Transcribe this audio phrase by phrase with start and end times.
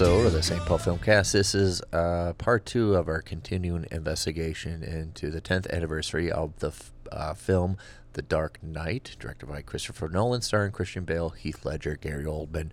[0.00, 0.64] episode of the St.
[0.64, 1.32] Paul Filmcast.
[1.32, 6.68] This is uh, part two of our continuing investigation into the 10th anniversary of the
[6.68, 7.76] f- uh, film
[8.12, 12.70] The Dark Knight, directed by Christopher Nolan, starring Christian Bale, Heath Ledger, Gary Oldman,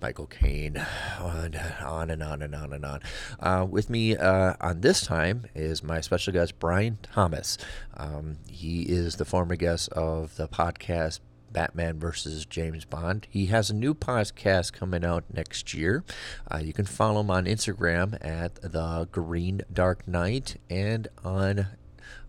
[0.00, 0.76] Michael Caine,
[1.18, 3.00] on, on and on and on and on.
[3.40, 7.58] Uh, with me uh, on this time is my special guest, Brian Thomas.
[7.96, 11.18] Um, he is the former guest of the podcast
[11.52, 13.26] Batman versus James Bond.
[13.30, 16.04] He has a new podcast coming out next year.
[16.50, 21.66] Uh, you can follow him on Instagram at the Green Dark Knight and on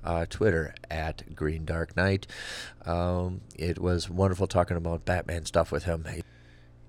[0.04, 2.28] uh, Twitter at Green Dark Knight.
[2.86, 6.06] Um, it was wonderful talking about Batman stuff with him.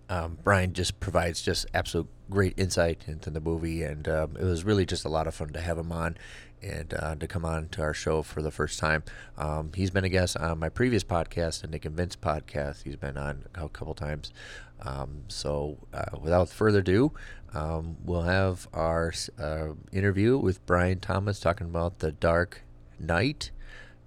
[0.08, 4.64] Um, Brian just provides just absolute great insight into the movie, and um, it was
[4.64, 6.16] really just a lot of fun to have him on
[6.62, 9.02] and uh, to come on to our show for the first time.
[9.36, 12.84] Um, he's been a guest on my previous podcast, the Nick and Vince podcast.
[12.84, 14.32] He's been on a couple times.
[14.80, 17.12] Um, so, uh, without further ado,
[17.54, 22.62] um, we'll have our uh, interview with Brian Thomas talking about the Dark
[22.98, 23.50] Knight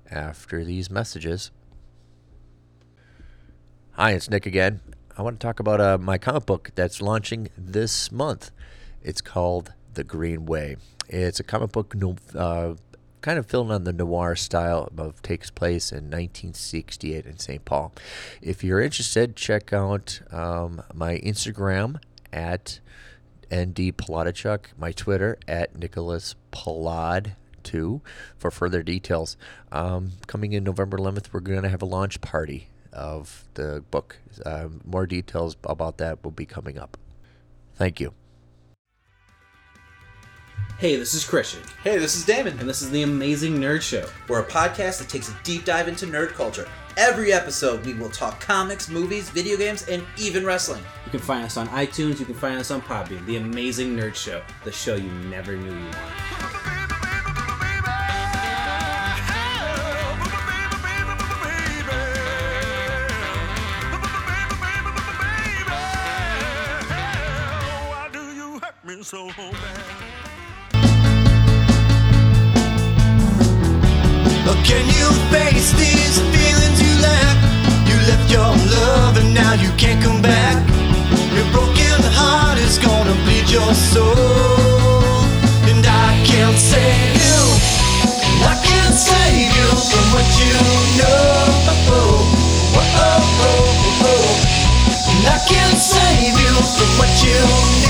[0.09, 1.52] after these messages.
[3.92, 4.81] Hi, it's Nick again.
[5.17, 8.52] I want to talk about uh, my comic book that's launching this month.
[9.02, 10.75] It's called The Green Way.
[11.09, 11.95] It's a comic book
[12.36, 12.73] uh,
[13.22, 17.66] kind of filmed on the noir style of takes place in 1968 in St.
[17.66, 17.94] Paul.
[18.42, 22.00] If you're interested, check out um, my Instagram
[22.31, 22.80] at
[23.52, 27.36] nd Palatichuk, my Twitter at Nicholas Palad.
[27.64, 28.00] 2
[28.38, 29.38] for further details.
[29.72, 34.19] Um, coming in November 11th, we're going to have a launch party of the book.
[34.45, 36.95] Uh, more details about that will be coming up.
[37.73, 38.13] Thank you.
[40.78, 41.62] Hey, this is Christian.
[41.84, 42.60] Hey, this is Damon.
[42.60, 44.08] And this is the Amazing Nerd Show.
[44.28, 46.68] We're a podcast that takes a deep dive into nerd culture.
[46.98, 50.84] Every episode, we will talk comics, movies, video games, and even wrestling.
[51.06, 52.20] You can find us on iTunes.
[52.20, 53.26] You can find us on Podbean.
[53.26, 56.66] The Amazing Nerd Show, the show you never knew you wanted.
[69.06, 70.25] so bad.
[74.45, 77.38] Can you face these feelings you lack?
[77.89, 78.45] You left your
[78.78, 80.61] love and now you can't come back.
[81.33, 84.13] Your broken heart is gonna bleed your soul.
[85.66, 87.41] And I can't save you.
[88.45, 90.53] I can't save you from what you
[90.97, 91.45] know.
[91.89, 92.22] Oh,
[92.77, 93.22] oh,
[94.06, 94.25] oh,
[95.25, 97.38] I can't save you from what you
[97.81, 97.84] need.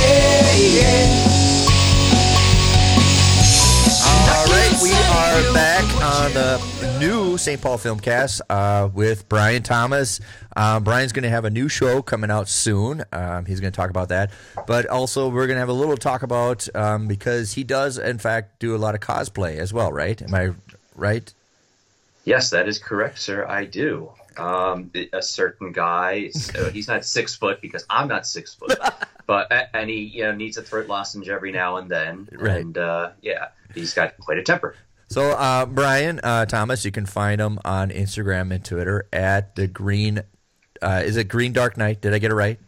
[6.35, 7.61] The new St.
[7.61, 10.19] Paul Filmcast uh, with Brian Thomas.
[10.53, 13.05] Uh, Brian's going to have a new show coming out soon.
[13.13, 14.31] Um, he's going to talk about that,
[14.67, 18.17] but also we're going to have a little talk about um, because he does, in
[18.17, 20.21] fact, do a lot of cosplay as well, right?
[20.21, 20.49] Am I
[20.95, 21.33] right?
[22.25, 23.45] Yes, that is correct, sir.
[23.47, 24.11] I do.
[24.35, 28.77] Um, a certain guy, so he's not six foot because I'm not six foot,
[29.25, 32.57] but and he you know needs a throat lozenge every now and then, Right.
[32.59, 34.75] and uh, yeah, he's got quite a temper.
[35.07, 39.67] So, uh, Brian uh, Thomas, you can find him on Instagram and Twitter at the
[39.67, 40.21] Green.
[40.81, 42.01] Uh, is it Green Dark Knight?
[42.01, 42.59] Did I get it right?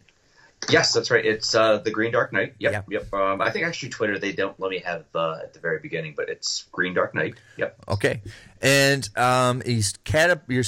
[0.70, 1.26] Yes, that's right.
[1.26, 2.56] It's uh, the Green Dark Knight.
[2.60, 2.82] Yep, Yeah.
[2.90, 3.14] yep.
[3.14, 6.14] Um, I think actually Twitter they don't let me have uh, at the very beginning,
[6.18, 7.36] but it's Green Dark Knight.
[7.58, 7.78] Yep.
[7.90, 8.22] Okay,
[8.62, 10.44] and um, he's cat.
[10.48, 10.64] You're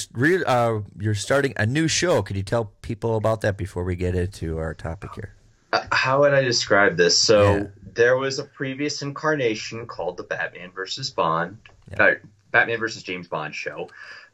[0.48, 2.22] uh, you're starting a new show.
[2.22, 5.34] Could you tell people about that before we get into our topic here?
[5.72, 7.18] How would I describe this?
[7.18, 7.64] So Yeah.
[7.94, 11.58] there was a previous incarnation called the Batman versus Bond,
[11.92, 12.04] Yeah.
[12.04, 12.16] uh,
[12.52, 13.90] Batman versus James Bond show.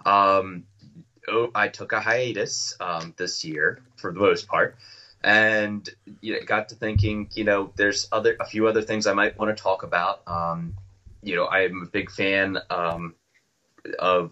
[0.06, 0.66] Um,
[1.28, 4.78] oh, I took a hiatus um, this year for the most part,
[5.23, 5.90] and
[6.22, 7.29] you know, got to thinking.
[7.34, 10.22] You know, there's other a few other things I might want to talk about.
[10.28, 10.76] Um,
[11.22, 13.16] you know, I'm a big fan um,
[13.99, 14.31] of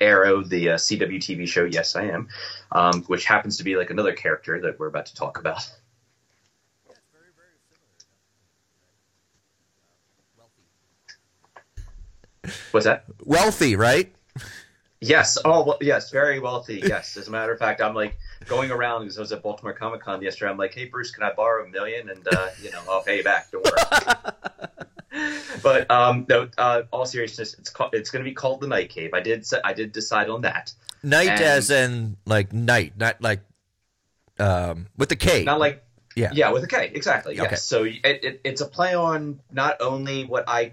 [0.00, 1.64] Arrow, the uh, CW TV show.
[1.64, 2.28] Yes, I am,
[2.72, 5.68] um, which happens to be like another character that we're about to talk about.
[12.70, 13.04] What's that?
[13.24, 14.14] Wealthy, right?
[15.00, 15.38] Yes.
[15.44, 16.10] Oh, well, yes.
[16.10, 16.82] Very wealthy.
[16.84, 17.16] Yes.
[17.16, 20.02] As a matter of fact, I'm like going around because I was at Baltimore Comic
[20.02, 20.50] Con yesterday.
[20.50, 22.10] I'm like, hey, Bruce, can I borrow a million?
[22.10, 23.50] And, uh, you know, I'll pay you back.
[23.50, 24.14] Don't worry.
[25.62, 28.90] but um, no, uh, all seriousness, it's called, it's going to be called the Night
[28.90, 29.10] Cave.
[29.14, 30.72] I did I did decide on that.
[31.02, 33.40] Night And- as in like night, not like
[34.38, 35.44] um, with the K.
[35.44, 35.82] Not like
[36.16, 36.30] Yeah.
[36.32, 37.36] yeah, with a K, exactly.
[37.36, 37.46] Yes.
[37.46, 37.56] Okay.
[37.56, 40.72] So it, it, it's a play on not only what I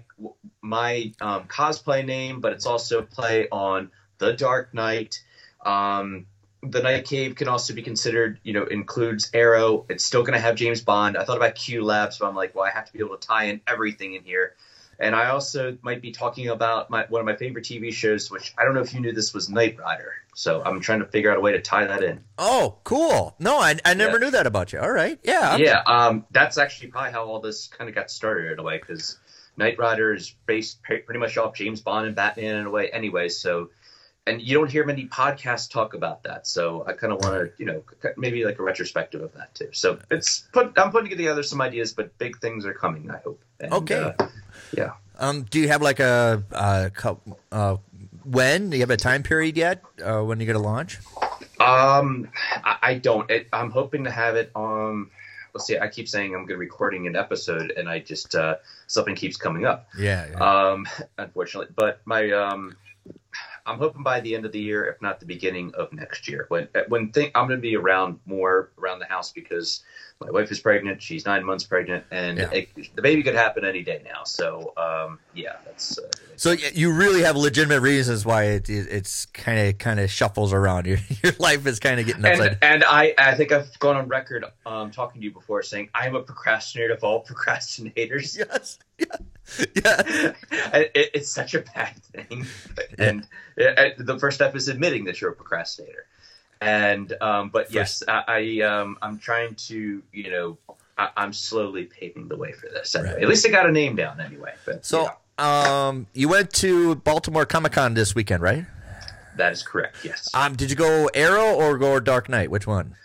[0.60, 5.22] my um, cosplay name, but it's also a play on the Dark Knight.
[5.64, 6.26] Um,
[6.62, 9.86] the Night Cave can also be considered, you know, includes Arrow.
[9.88, 11.16] It's still going to have James Bond.
[11.16, 13.26] I thought about Q Labs, but I'm like, well, I have to be able to
[13.26, 14.54] tie in everything in here.
[14.98, 18.52] And I also might be talking about my, one of my favorite TV shows, which
[18.58, 20.14] I don't know if you knew this was Knight Rider.
[20.38, 22.22] So I'm trying to figure out a way to tie that in.
[22.38, 23.34] Oh, cool.
[23.40, 24.26] No, I, I never Yeah.
[24.26, 24.78] knew that about you.
[24.78, 25.18] All right.
[25.24, 25.50] Yeah.
[25.50, 28.62] I'm- Yeah, um, that's actually probably how all this kind of got started in a
[28.62, 29.18] way, because
[29.56, 33.28] Knight Rider is based pretty much off James Bond and Batman in a way, anyway.
[33.28, 33.70] So,
[34.28, 36.46] and you don't hear many podcasts talk about that.
[36.46, 37.82] So I kind of want to, you know,
[38.16, 39.70] maybe like a retrospective of that too.
[39.72, 40.78] So it's put.
[40.78, 43.10] I'm putting together some ideas, but big things are coming.
[43.10, 43.42] I hope.
[43.58, 44.14] And, Okay.
[44.20, 44.28] uh,
[44.76, 44.92] yeah.
[45.18, 46.90] Um, do you have like a, a
[47.50, 47.76] uh,
[48.28, 48.70] when?
[48.70, 49.82] Do you have a time period yet?
[50.02, 50.98] Uh, when you're going to launch?
[51.60, 52.28] Um,
[52.64, 53.30] I, I don't.
[53.30, 55.10] It, I'm hoping to have it on.
[55.54, 55.78] Let's see.
[55.78, 59.36] I keep saying I'm going to recording an episode, and I just uh, something keeps
[59.36, 59.88] coming up.
[59.98, 60.26] Yeah.
[60.30, 60.38] yeah.
[60.38, 60.86] Um,
[61.16, 62.76] unfortunately, but my um,
[63.68, 66.46] I'm hoping by the end of the year, if not the beginning of next year,
[66.48, 69.82] when when I'm going to be around more around the house because
[70.20, 71.00] my wife is pregnant.
[71.00, 72.50] She's nine months pregnant, and Yeah.
[72.50, 74.24] it, the baby could happen any day now.
[74.24, 75.98] So um, yeah, that's.
[75.98, 80.10] Uh, so you really have legitimate reasons why it, it it's kind of kind of
[80.10, 80.86] shuffles around.
[80.88, 82.52] Your your life is kind of getting upside.
[82.52, 85.88] and, and I, I think I've gone on record um, talking to you before saying
[85.94, 88.36] I'm a procrastinator of all procrastinators.
[88.38, 88.78] yes.
[88.98, 89.06] Yeah.
[89.74, 90.02] Yeah.
[90.94, 92.46] it, it's such a bad thing.
[92.98, 93.22] And
[93.60, 96.06] uh, the first step is admitting that you're a procrastinator.
[96.60, 100.58] And um, but yes, I, I um, I'm trying to you know
[100.98, 102.94] I, I'm slowly paving the way for this.
[102.94, 103.14] Anyway.
[103.14, 103.22] Right.
[103.22, 104.54] At least I got a name down anyway.
[104.66, 105.08] But So,
[105.38, 108.64] yeah, um, you went to Baltimore Comic Con this weekend, right?
[109.36, 109.98] that is correct.
[110.04, 110.28] Yes.
[110.34, 112.50] Um, did you go Arrow or go Dark Knight?
[112.50, 112.96] Which one?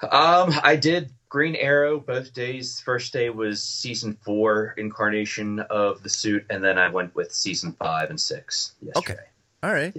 [0.00, 2.80] Um, I did Green Arrow both days.
[2.80, 7.72] First day was season four incarnation of the suit, and then I went with season
[7.72, 9.20] five and six yesterday.
[9.62, 9.92] All right.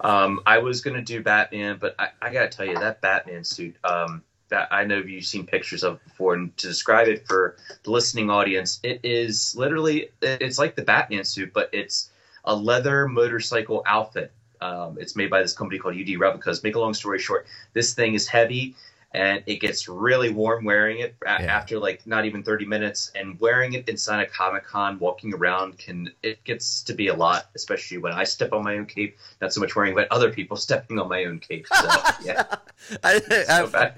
[0.00, 3.76] Um, I was gonna do Batman, but I, I gotta tell you that Batman suit.
[3.84, 7.90] Um, that I know you've seen pictures of before, and to describe it for the
[7.90, 12.10] listening audience, it is literally it's like the Batman suit, but it's
[12.44, 14.32] a leather motorcycle outfit.
[14.60, 16.62] Um, it's made by this company called UD Replicas.
[16.62, 18.74] Make a long story short, this thing is heavy
[19.14, 21.56] and it gets really warm wearing it a- Yeah.
[21.56, 25.78] after like not even 30 minutes and wearing it inside a comic con walking around
[25.78, 29.16] can it gets to be a lot especially when i step on my own cape
[29.40, 31.88] not so much worrying about other people stepping on my own cape so
[32.24, 32.42] yeah
[33.04, 33.92] I, so I,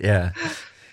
[0.00, 0.32] yeah.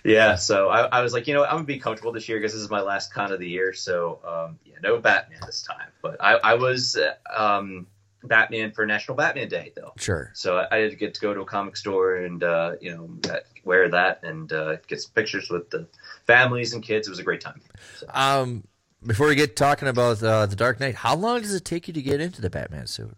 [0.04, 2.52] yeah so I, I was like you know i'm gonna be comfortable this year because
[2.52, 5.88] this is my last con of the year so um yeah no batman this time
[6.02, 7.86] but i i was uh, um
[8.24, 10.30] batman for national batman day though Sure.
[10.34, 13.08] so I, I did get to go to a comic store and uh, you know
[13.22, 15.86] that- wear that and uh, get some pictures with the
[16.26, 17.06] families and kids.
[17.06, 17.60] It was a great time.
[17.96, 18.64] So, Um,
[19.04, 21.94] before we get talking about uh, the Dark Knight, how long does it take you
[21.94, 23.16] to get into the Batman suit?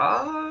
[0.00, 0.50] uh,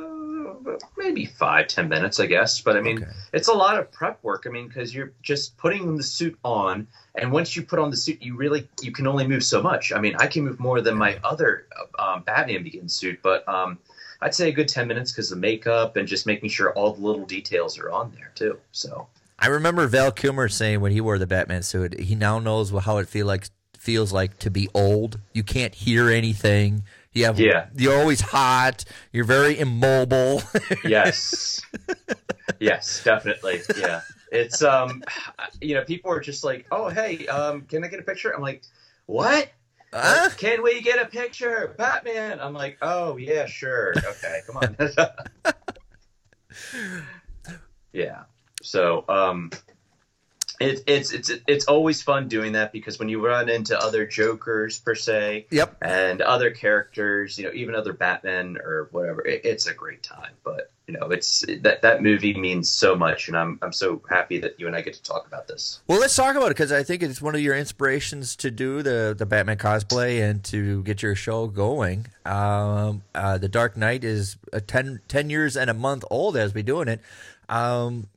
[0.98, 2.62] maybe five ten minutes, I guess.
[2.62, 3.12] But I mean, Okay.
[3.34, 4.46] it's a lot of prep work.
[4.46, 7.98] I mean, because you're just putting the suit on, and once you put on the
[7.98, 9.92] suit, you really you can only move so much.
[9.92, 11.66] I mean, I can move more than my other
[11.98, 13.80] um, Batman Begins suit, but um,
[14.22, 17.02] I'd say a good ten minutes because the makeup and just making sure all the
[17.02, 18.58] little details are on there too.
[18.72, 19.08] So.
[19.42, 22.98] I remember Val Kilmer saying when he wore the Batman suit, he now knows how
[22.98, 23.46] it feel like
[23.78, 25.20] feels like to be old.
[25.34, 26.84] You can't hear anything.
[27.14, 27.68] You have Yeah.
[27.74, 28.84] You're always hot.
[29.14, 30.44] You're very immobile.
[30.84, 31.62] yes
[32.60, 34.02] yes definitely yeah
[34.32, 35.04] it's um
[35.62, 38.42] you know people are just like oh hey um can i get a picture i'm
[38.42, 38.64] like
[39.06, 39.50] what
[39.92, 40.30] Huh?
[40.38, 44.78] can we get a picture batman i'm like oh yeah sure okay come on
[47.94, 48.24] yeah
[48.62, 49.50] so um
[50.60, 54.78] it, it's it's it's always fun doing that because when you run into other jokers
[54.78, 55.78] per se Yep.
[55.82, 59.26] and other characters, you know, even other Batman or whatever.
[59.26, 63.28] It, it's a great time, but you know, it's that that movie means so much,
[63.28, 65.82] and I'm I'm so happy that you and I get to talk about this.
[65.88, 68.82] Well, let's talk about it because I think it's one of your inspirations to do
[68.82, 72.08] the the Batman cosplay and to get your show going.
[72.26, 76.56] Um, uh, the Dark Knight is uh 10, 10 years and a month old as
[76.56, 77.02] we doing it.
[77.50, 78.08] Um,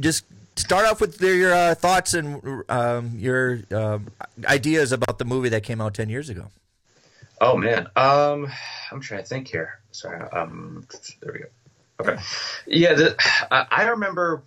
[0.00, 0.24] just
[0.56, 4.06] start off with your uh, thoughts and um, your um,
[4.46, 6.48] ideas about the movie that came out ten years ago.
[7.42, 8.50] Oh man, um,
[8.90, 9.80] I'm trying to think here.
[9.90, 10.86] Sorry, um,
[11.20, 11.46] there we go.
[12.00, 12.16] Okay,
[12.66, 13.16] yeah, the,
[13.50, 14.42] I, I remember,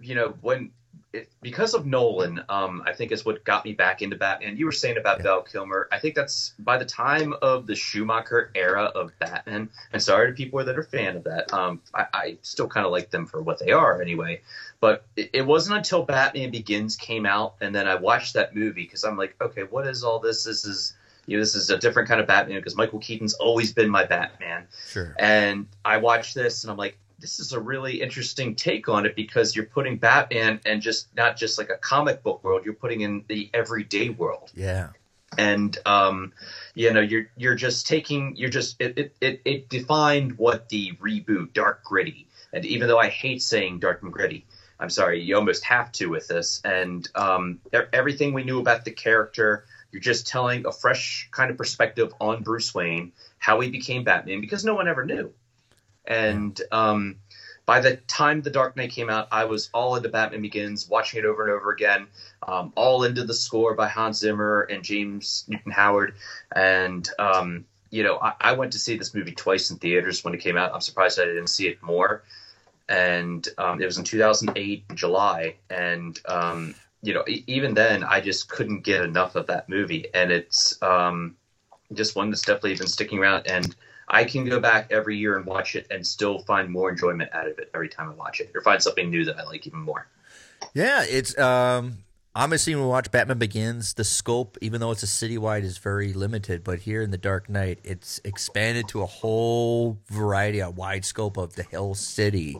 [0.00, 0.70] you know, when
[1.12, 4.56] it, because of Nolan, um, I think is what got me back into Batman.
[4.56, 5.24] You were saying about Yeah.
[5.24, 5.88] Val Kilmer.
[5.92, 9.68] I think that's by the time of the Schumacher era of Batman.
[9.92, 11.52] And sorry to people that are fan of that.
[11.52, 14.40] Um, I, I still kind of like them for what they are anyway.
[14.80, 18.84] But it, it wasn't until Batman Begins came out, and then I watched that movie
[18.84, 20.44] because I'm like, okay, what is all this?
[20.44, 20.94] This is
[21.26, 24.04] you know, this is a different kind of Batman because Michael Keaton's always been my
[24.04, 24.66] Batman.
[24.88, 25.14] Sure.
[25.18, 29.14] And I watched this and I'm like, this is a really interesting take on it
[29.14, 33.02] because you're putting Batman and just not just like a comic book world, you're putting
[33.02, 34.88] in the everyday world Yeah.
[35.38, 36.32] and um,
[36.74, 40.92] you know you're you're just taking you're just it, it, it, it defined what the
[41.00, 44.44] reboot dark gritty and even though I hate saying dark and gritty
[44.80, 47.60] I'm sorry you almost have to with this and um,
[47.92, 52.42] everything we knew about the character you're just telling a fresh kind of perspective on
[52.42, 55.32] Bruce Wayne how he became Batman because no one ever knew
[56.06, 57.16] and um,
[57.64, 61.20] by the time The Dark Knight came out, I was all into Batman Begins, watching
[61.20, 62.06] it over and over again,
[62.46, 66.14] um, all into the score by Hans Zimmer and James Newton Howard.
[66.54, 70.34] And, um, you know, I, I went to see this movie twice in theaters when
[70.34, 70.74] it came out.
[70.74, 72.24] I'm surprised I didn't see it more.
[72.88, 75.56] And um, it was in 2008, July.
[75.70, 80.06] And, um, you know, even then, I just couldn't get enough of that movie.
[80.14, 81.36] And it's um,
[81.92, 83.46] just one that's definitely been sticking around.
[83.46, 83.74] And
[84.08, 87.48] I can go back every year and watch it and still find more enjoyment out
[87.48, 89.80] of it every time I watch it, or find something new that I like even
[89.80, 90.06] more.
[90.74, 91.98] Yeah, it's um
[92.34, 96.12] obviously when we watch Batman Begins, the scope, even though it's a citywide, is very
[96.12, 96.62] limited.
[96.62, 101.36] But here in the Dark Knight, it's expanded to a whole variety, a wide scope
[101.36, 102.58] of the Hill City.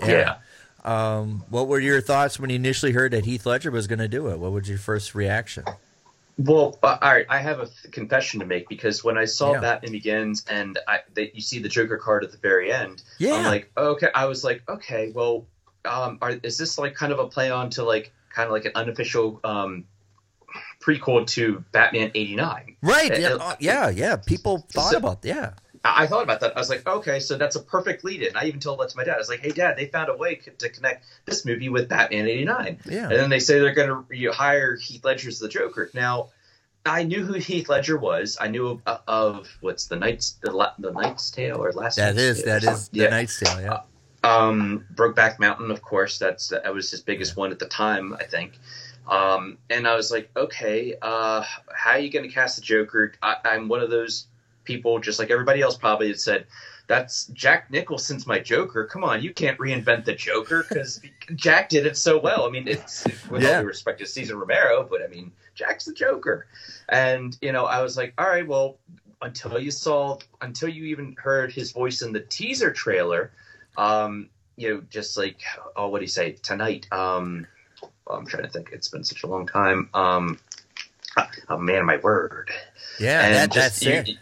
[0.00, 0.36] Yeah.
[0.84, 4.08] Um, what were your thoughts when you initially heard that Heath Ledger was going to
[4.08, 4.38] do it?
[4.38, 5.64] What was your first reaction?
[6.36, 9.60] Well, all right, I have a th- confession to make because when I saw Yeah.
[9.60, 13.34] Batman Begins and I, they, you see the Joker card at the very end, Yeah.
[13.34, 15.46] I'm like, okay, I was like, okay, well,
[15.84, 18.64] um, are, is this like kind of a play on to like kind of like
[18.64, 19.84] an unofficial um,
[20.82, 22.76] prequel to Batman '89?
[22.82, 23.20] Right?
[23.20, 24.16] Yeah, uh, yeah, yeah.
[24.16, 25.52] People thought so- about yeah.
[25.84, 26.56] I thought about that.
[26.56, 28.34] I was like, okay, so that's a perfect lead in.
[28.36, 29.16] I even told that to my dad.
[29.16, 31.90] I was like, hey, dad, they found a way c- to connect this movie with
[31.90, 32.78] Batman 89.
[32.86, 33.02] Yeah.
[33.02, 35.90] And then they say they're going to you hire Heath Ledger as the Joker.
[35.92, 36.30] Now,
[36.86, 38.38] I knew who Heath Ledger was.
[38.40, 42.16] I knew of, of what's the Knight's the, La, the Knight's Tale or Last That
[42.16, 42.88] is Tale that is something.
[42.98, 43.10] the yeah.
[43.10, 43.60] Knight's Tale.
[43.60, 43.80] Yeah.
[44.22, 46.18] Um, Brokeback Mountain, of course.
[46.18, 48.52] That's that was his biggest one at the time, I think.
[49.06, 53.12] Um, and I was like, okay, uh, how are you going to cast the Joker?
[53.22, 54.26] I, I'm one of those
[54.64, 56.46] people, just like everybody else, probably had said,
[56.86, 61.00] "That's Jack Nicholson's my Joker." Come on, you can't reinvent the Joker because
[61.34, 62.46] Jack did it so well.
[62.46, 63.56] I mean, it's with Yeah.
[63.56, 66.46] all due respect to Cesar Romero, but I mean, Jack's the Joker.
[66.88, 68.76] And you know, I was like, all right, well,
[69.22, 73.32] until you saw, until you even heard his voice in the teaser trailer,
[73.78, 75.40] um, you know, just like,
[75.76, 76.86] oh, what do you say tonight?
[76.92, 77.46] Um,
[78.06, 78.70] well, I'm trying to think.
[78.72, 79.88] It's been such a long time.
[79.94, 80.38] Um,
[81.48, 82.50] oh man, of my word.
[83.00, 84.18] Yeah, and that, just, that's you, it.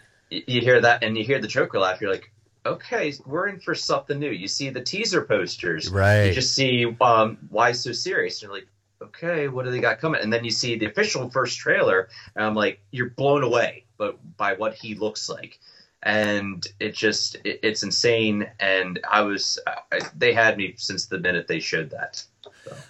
[0.47, 2.01] You- hear that, and you hear the Joker laugh.
[2.01, 2.31] You're like,
[2.65, 4.29] okay, we're in for something new.
[4.31, 6.25] You see the teaser posters, Right.
[6.27, 8.41] You just see um, why so serious.
[8.41, 8.67] You're like,
[9.01, 10.21] okay, what do they got coming?
[10.21, 14.17] And then you see the official first trailer, and I'm like, you're blown away, but
[14.37, 15.59] by what he looks like.
[16.01, 18.49] And it just, it, it's insane.
[18.59, 19.59] And I was,
[19.91, 22.23] I, they had me since the minute they showed that.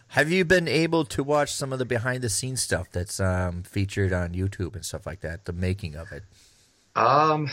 [0.10, 3.64] Have you been able to watch some of the behind the scenes stuff that's um,
[3.64, 5.46] featured on YouTube and stuff like that?
[5.46, 6.24] The making of it.
[6.96, 7.50] Um,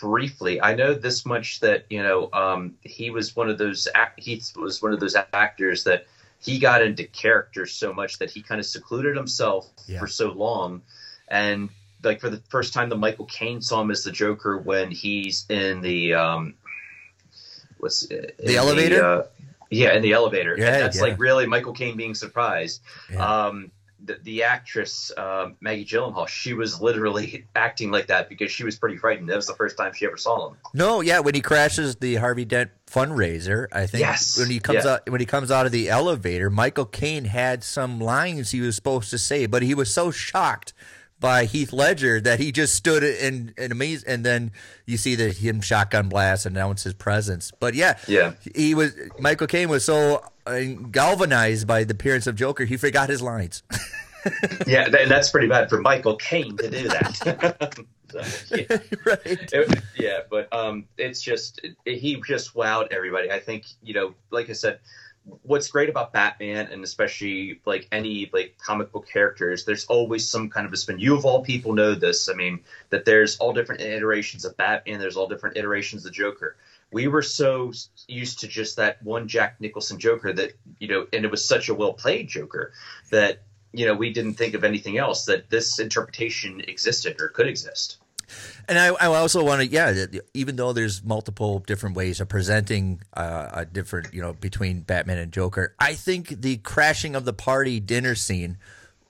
[0.00, 3.86] briefly, I know this much that you know, um, he was one of those.
[3.94, 6.06] Act- he was one of those actors that
[6.40, 10.00] he got into character so much that he kind of secluded himself Yeah.
[10.00, 10.82] for so long,
[11.28, 11.70] and
[12.02, 15.46] like for the first time, the Michael Caine saw him as the Joker when he's
[15.48, 16.54] in the um,
[17.78, 19.04] what's the elevator?
[19.04, 19.26] uh,
[19.70, 20.56] yeah, in the elevator.
[20.58, 21.02] Yeah, and that's yeah.
[21.02, 22.80] like really Michael Caine being surprised.
[23.10, 23.24] Yeah.
[23.46, 23.70] Um,
[24.04, 28.78] the, the actress um, Maggie Gyllenhaal, she was literally acting like that because she was
[28.78, 29.28] pretty frightened.
[29.28, 30.56] That was the first time she ever saw him.
[30.74, 34.84] No, yeah, when he crashes the Harvey Dent fundraiser, I think Yes, when he comes
[34.84, 34.92] yeah.
[34.92, 38.76] out when he comes out of the elevator, Michael Caine had some lines he was
[38.76, 40.72] supposed to say, but he was so shocked
[41.22, 44.52] by Heath Ledger that he just stood in in amazed and then
[44.84, 47.50] you see that him shotgun blast announce his presence.
[47.58, 48.34] But yeah, Yeah.
[48.54, 50.60] he was Michael Caine was so uh,
[50.90, 53.62] galvanized by the appearance of Joker, he forgot his lines.
[54.68, 57.74] Yeah, and that's pretty bad for Michael Caine to do that.
[58.12, 58.66] So, yeah.
[59.06, 59.20] right.
[59.24, 63.30] It- yeah, but um, it's just it, he just wowed everybody.
[63.32, 64.80] I think you know, like I said,
[65.42, 70.50] what's great about Batman and especially like any like comic book characters, there's always some
[70.50, 70.98] kind of a spin.
[70.98, 72.28] You of all people know this.
[72.28, 72.60] I mean,
[72.90, 74.98] that there's all different iterations of Batman.
[74.98, 76.56] There's all different iterations of Joker.
[76.90, 77.72] We were so
[78.06, 81.68] used to just that one Jack Nicholson Joker that you know, and it was such
[81.68, 82.72] a well played Joker
[83.10, 87.46] that you know we didn't think of anything else that this interpretation existed or could
[87.46, 87.98] exist.
[88.68, 90.04] And I, I also want to, yeah,
[90.34, 95.18] even though there's multiple different ways of presenting uh, a different, you know, between Batman
[95.18, 98.58] and Joker, I think the crashing of the party dinner scene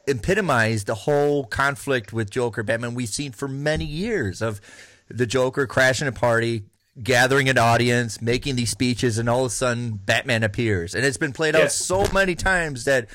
[0.08, 4.60] epitomized the whole conflict with Joker Batman we've seen for many years of
[5.08, 6.64] the Joker crashing a party,
[7.02, 11.16] gathering an audience, making these speeches, and all of a sudden Batman appears, and it's
[11.18, 11.62] been played Yeah.
[11.64, 13.08] out so many times that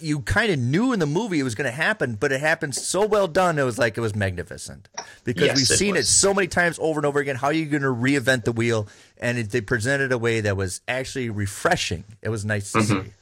[0.00, 2.74] you kind of knew in the movie it was going to happen, but it happened
[2.74, 3.58] so well done.
[3.58, 4.88] It was like it was magnificent
[5.24, 7.36] because Yes, we've it seen it so many times over and over again.
[7.36, 8.86] How are you going to reinvent the wheel?
[9.16, 12.04] And it, they presented a way that was actually refreshing.
[12.22, 13.06] It was nice to Mm-hmm.
[13.06, 13.12] see.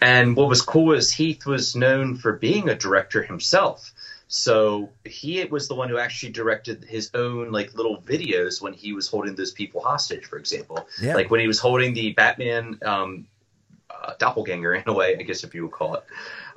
[0.00, 3.92] And what was cool is Heath was known for being a director himself.
[4.26, 8.92] So he was the one who actually directed his own like little videos when he
[8.94, 10.88] was holding those people hostage, for example.
[11.00, 11.14] Yeah.
[11.14, 13.26] Like when he was holding the Batman um,
[14.12, 16.04] uh, doppelganger in a way, I guess if you would call it.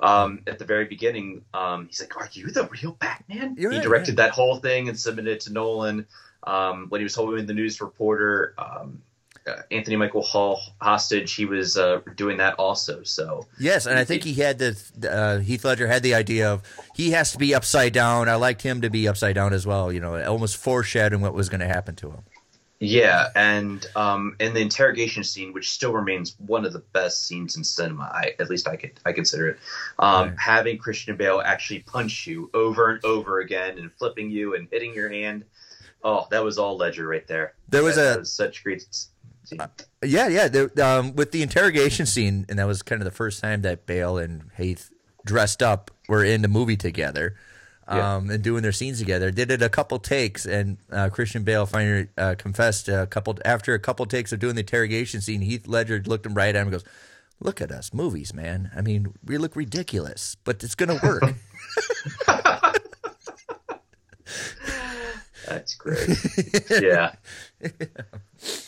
[0.00, 3.78] Um, at the very beginning, um, he's like, "Are you the real Batman?" You're he
[3.78, 6.06] right, directed that whole thing and submitted it to Nolan.
[6.42, 9.02] Um, when he was holding the news reporter, um,
[9.46, 13.02] uh, Anthony Michael Hall hostage, he was uh, doing that also.
[13.04, 14.76] So Yes, and I think he had the
[15.10, 16.62] uh, Heath Ledger had the idea of
[16.94, 18.28] he has to be upside down.
[18.28, 19.92] I liked him to be upside down as well.
[19.92, 22.22] You know, almost foreshadowing what was going to happen to him.
[22.78, 27.56] Yeah, and um, in the interrogation scene, which still remains one of the best scenes
[27.56, 29.58] in cinema, I, at least I could I consider it.
[29.98, 30.38] Um, Right.
[30.38, 34.92] Having Christian Bale actually punch you over and over again and flipping you and hitting
[34.94, 35.44] your hand.
[36.04, 37.54] Oh, that was all Ledger right there.
[37.68, 38.86] There was That- a- was such great.
[39.44, 39.60] Scene.
[40.02, 40.48] Yeah, yeah.
[40.48, 43.86] The, um, with the interrogation scene, and that was kind of the first time that
[43.86, 44.90] Bale and Heath
[45.24, 47.36] dressed up were in the movie together.
[47.88, 48.16] Yeah.
[48.16, 51.66] Um, and doing their scenes together, did it a couple takes, and uh, Christian Bale
[51.66, 55.40] finally uh, confessed a couple after a couple takes of doing the interrogation scene.
[55.40, 56.84] Heath Ledger looked him right at him and goes,
[57.38, 58.72] "Look at us, movies, man.
[58.74, 61.22] I mean, we look ridiculous, but it's gonna work."
[65.46, 66.08] That's great.
[66.80, 67.14] yeah.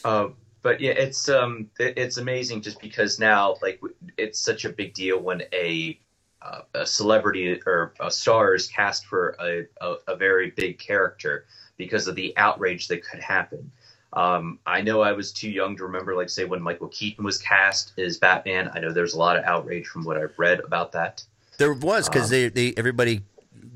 [0.04, 0.28] Uh,
[0.62, 3.80] but yeah, it's um, it, it's amazing just because now like
[4.16, 5.98] it's such a big deal when a
[6.42, 11.44] uh, a celebrity or a star is cast for a, a, a very big character
[11.76, 13.70] because of the outrage that could happen.
[14.12, 17.38] Um, I know I was too young to remember, like say when Michael Keaton was
[17.38, 18.70] cast as Batman.
[18.74, 21.24] I know there's a lot of outrage from what I've read about that.
[21.58, 23.22] There was because they, they everybody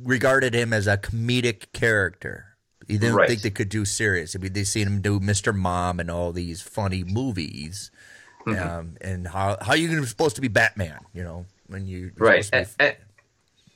[0.02, 2.46] regarded him as a comedic character.
[2.88, 3.28] They didn't Right.
[3.28, 4.34] think they could do serious.
[4.34, 5.54] I mean, they seen him do Mr.
[5.54, 7.90] Mom and all these funny movies,
[8.46, 8.68] Mm-hmm.
[8.68, 10.98] um, and how how are you supposed to be Batman?
[11.14, 12.48] You know, when you right.
[12.52, 12.96] and, and-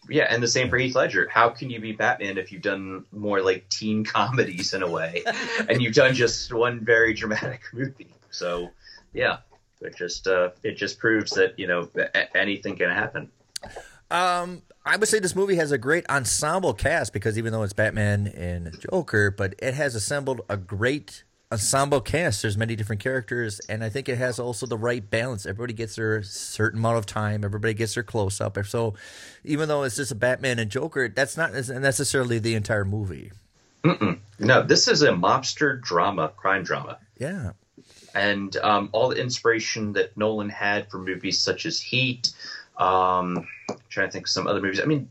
[0.09, 1.29] yeah and the same for heath ledger.
[1.29, 5.25] How can you be batman if you've done more like teen comedies in a way
[5.69, 8.15] and you've done just one very dramatic movie?
[8.31, 8.71] So
[9.13, 9.39] yeah
[9.81, 11.89] it just uh it just proves that you know
[12.35, 13.31] anything can happen.
[14.11, 17.73] Um, I would say this movie has a great ensemble cast because even though it's
[17.73, 22.43] Batman and Joker, but it has assembled a great ensemble cast.
[22.43, 25.47] There's many different characters, and I think it has also the right balance.
[25.47, 27.45] Everybody gets their certain amount of time.
[27.45, 28.59] Everybody gets their close up.
[28.67, 28.95] So,
[29.45, 33.33] even though it's just a Batman and Joker, that's not necessarily the entire movie.
[34.39, 37.53] no this is a mobster drama crime drama Yeah,
[38.15, 42.31] and um, all the inspiration that Nolan had for movies such as Heat.
[42.79, 43.47] Um,
[43.89, 44.81] trying to think of some other movies.
[44.81, 45.09] I mean,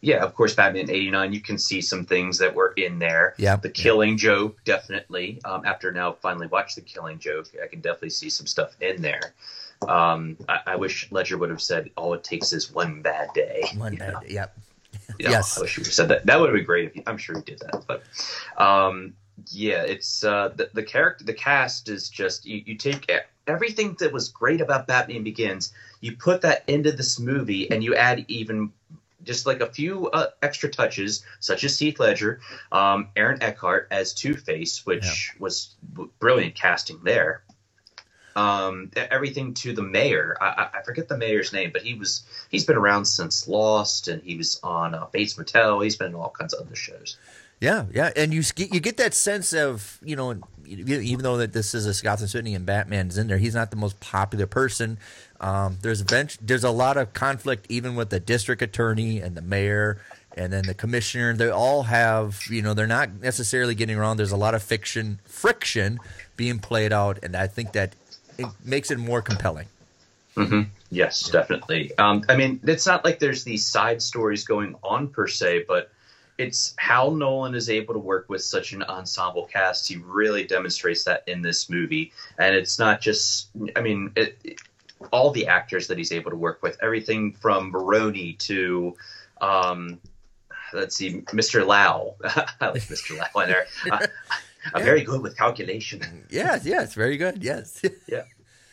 [0.00, 1.32] yeah, of course, Batman '89.
[1.32, 3.34] You can see some things that were in there.
[3.38, 3.56] Yeah.
[3.56, 5.40] The Killing Joke, definitely.
[5.44, 9.00] Um, after now finally watched The Killing Joke, I can definitely see some stuff in
[9.00, 9.34] there.
[9.88, 13.62] Um, I, I wish Ledger would have said, "All it takes is one bad day."
[13.76, 14.20] one you know?
[14.20, 14.30] bad.
[14.30, 14.58] Yep.
[15.18, 15.58] You know, Yes.
[15.58, 16.26] I wish he would have said that.
[16.26, 16.86] That would have been great.
[16.86, 17.84] If he, I'm sure he did that.
[17.86, 18.02] But
[18.56, 19.14] um,
[19.50, 23.10] yeah, it's uh, the, the character, the cast is just you, you take
[23.46, 25.72] everything that was great about Batman Begins,
[26.04, 28.70] you put that into this movie, and you add even
[29.24, 32.40] just like a few uh, extra touches, such as Heath Ledger,
[32.72, 37.42] um, Aaron Eckhart as Two Face, which was b- brilliant casting there.
[38.36, 40.36] Um, everything to the mayor.
[40.40, 44.22] I, I- forget the mayor's name, but he was he's been around since Lost, and
[44.22, 45.80] he was on uh, Bates Motel.
[45.80, 47.16] He's been in all kinds of other shows.
[47.60, 50.34] Yeah, yeah, and you you get that sense of you know
[50.66, 53.76] even though that this is a Gotham City and Batman's in there, he's not the
[53.76, 54.98] most popular person.
[55.40, 59.36] Um, there's a bench, there's a lot of conflict even with the district attorney and
[59.36, 60.00] the mayor
[60.36, 61.34] and then the commissioner.
[61.34, 64.16] They all have you know they're not necessarily getting around.
[64.16, 65.98] There's a lot of fiction friction
[66.36, 67.94] being played out, and I think that
[68.38, 69.66] it makes it more compelling.
[70.90, 71.96] Yes, definitely.
[71.98, 75.90] Um, I mean, it's not like there's these side stories going on per se, but
[76.38, 79.88] it's how Nolan is able to work with such an ensemble cast.
[79.88, 83.48] He really demonstrates that in this movie, and it's not just.
[83.76, 84.60] I mean, it, it-
[85.12, 88.96] all the actors that he's able to work with, everything from Maroni to.
[89.40, 90.00] Um,
[90.72, 91.64] Let's see, Mr.
[91.64, 92.16] Lau.
[92.24, 93.16] I like Mr.
[93.16, 93.66] Lau in there.
[93.92, 94.06] Uh,
[94.74, 96.24] I'm very good with calculation.
[96.30, 97.44] Yes, yes, very good.
[97.44, 97.80] Yes.
[98.08, 98.24] Yeah.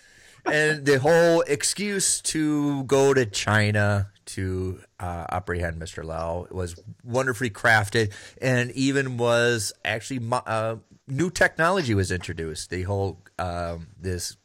[0.52, 6.04] and the whole excuse to go to China to uh, apprehend Mr.
[6.04, 6.44] Lau.
[6.44, 12.70] It was wonderfully crafted, and even was actually uh, new technology was introduced.
[12.70, 14.38] The whole um, this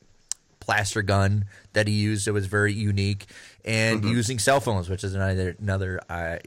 [0.61, 3.27] plaster gun that he used that was very unique,
[3.65, 6.39] and using cell phones, which is another another uh,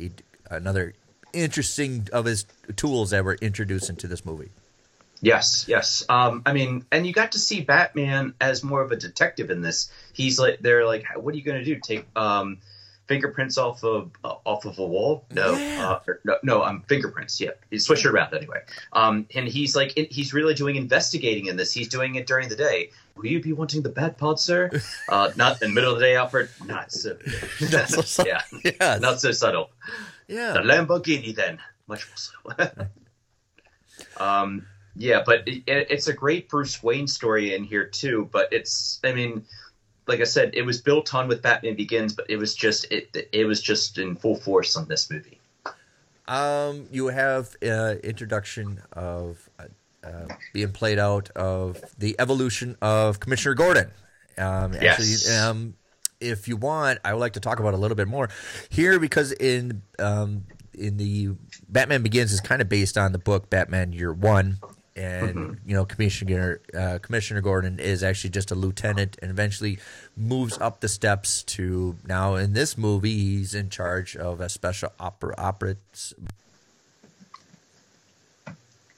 [0.49, 0.93] another
[1.34, 4.49] interesting of his tools that were introduced into this movie.
[5.21, 6.06] Yes, yes.
[6.08, 9.62] Um, I mean, and you got to see Batman as more of a detective in
[9.62, 9.91] this.
[10.13, 11.80] He's like, they're like, what are you going to do?
[11.80, 12.60] Take um,
[13.10, 15.26] fingerprints off of uh, off of a wall?
[15.32, 16.00] No, Yeah.
[16.08, 16.63] uh, no, no.
[16.63, 17.41] Um, fingerprints.
[17.41, 18.62] Yeah, switch it around anyway.
[18.93, 21.74] Um, and he's like, it, he's really doing investigating in this.
[21.74, 22.91] He's doing it during the day.
[23.17, 24.69] Will you be wanting the bat pod, sir?
[25.10, 26.50] Uh, not in the middle of the day, Alfred.
[26.65, 27.17] Not so.
[27.72, 28.32] Not so subtle.
[28.32, 28.41] yeah,
[28.80, 29.02] Yes.
[29.02, 29.72] not so subtle.
[30.28, 30.54] yeah.
[30.54, 32.88] The Lamborghini, then, much more so.
[34.24, 38.30] um, yeah, but it, it's a great Bruce Wayne story in here too.
[38.32, 39.45] But it's, I mean,
[40.10, 43.30] like I said, it was built on with Batman Begins, but it was just it
[43.32, 45.39] it was just in full force on this movie.
[46.28, 49.65] Um, you have uh, introduction of uh,
[50.04, 53.91] uh, being played out of the evolution of Commissioner Gordon.
[54.38, 55.00] Um, Yes.
[55.00, 55.74] Actually, um,
[56.19, 58.30] if you want, I would like to talk about a little bit more
[58.69, 61.30] here because in um, in the
[61.67, 64.60] Batman Begins is kind of based on the book Batman Year One.
[65.00, 69.80] And you know, Commissioner uh, Commissioner Gordon is actually just a lieutenant, and eventually
[70.18, 72.36] moves up the steps to now.
[72.36, 76.14] In this movie, he's in charge of a special opera operates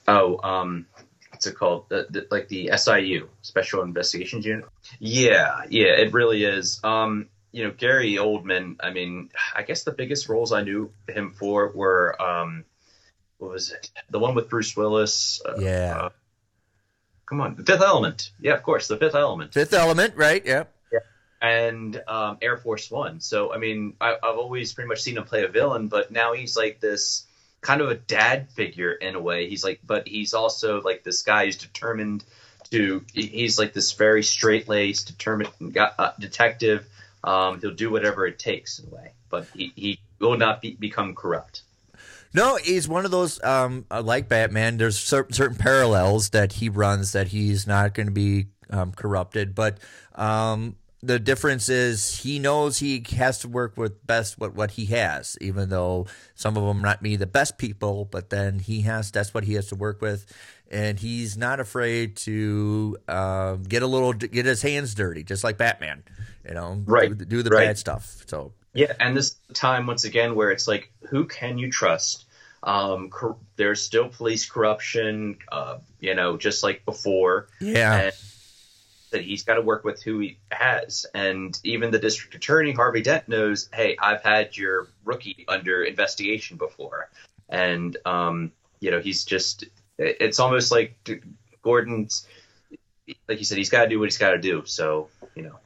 [0.08, 0.86] Oh, um,
[1.30, 1.88] what's it called?
[1.88, 4.64] The, the, like the SIU, Special Investigations Unit.
[4.98, 6.80] Yeah, yeah, it really is.
[6.82, 8.76] Um, you know, Gary Oldman.
[8.80, 12.64] I mean, I guess the biggest roles I knew him for were um,
[13.42, 13.90] what was it?
[14.10, 15.42] The one with Bruce Willis.
[15.44, 15.96] Uh, Yeah.
[15.98, 16.08] uh,
[17.26, 18.30] come on, The Fifth Element.
[18.40, 19.52] Yeah, of course, The Fifth Element.
[19.52, 20.44] Fifth Element, right?
[20.46, 20.64] Yeah.
[21.40, 23.18] and um, Air Force One.
[23.20, 26.34] So I mean, I, I've always pretty much seen him play a villain, but now
[26.34, 27.26] he's like this
[27.60, 29.48] kind of a dad figure in a way.
[29.48, 32.22] He's like, but he's also like this guy who's determined
[32.70, 33.04] to.
[33.12, 36.86] He's like this very straight laced, determined uh, detective.
[37.24, 40.74] Um, he'll do whatever it takes in a way, but he, he will not be,
[40.74, 41.62] become corrupt.
[42.34, 44.78] No, he's one of those um, uh, like Batman.
[44.78, 49.54] There's cer- certain parallels that he runs that he's not going to be um, corrupted,
[49.54, 49.78] but
[50.14, 54.86] um, the difference is he knows he has to work with best what what he
[54.86, 58.06] has, even though some of them not be the best people.
[58.06, 60.24] But then he has that's what he has to work with,
[60.70, 65.58] and he's not afraid to um, get a little get his hands dirty, just like
[65.58, 66.02] Batman.
[66.48, 67.66] You know, Right, Do, do the right.
[67.66, 68.22] bad stuff.
[68.26, 72.24] So Yeah, and this time once again where it's like, who can you trust?
[72.62, 77.48] Um, cor- there's still police corruption, uh, you know, just like before.
[77.60, 78.12] yeah, and
[79.10, 81.06] that he's got to work with who he has.
[81.14, 86.56] And even the district attorney, Harvey Dent, knows, hey, I've had your rookie under investigation
[86.56, 87.10] before.
[87.48, 89.64] And, um, you know, he's just.
[89.98, 90.96] It's almost like
[91.62, 92.26] Gordon's,
[93.28, 94.62] like you said, he's got to do what he's got to do.
[94.64, 95.58] So, you know.